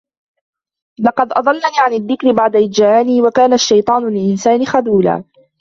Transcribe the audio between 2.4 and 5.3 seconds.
إذ جاءني وكان الشيطان للإنسان خذولا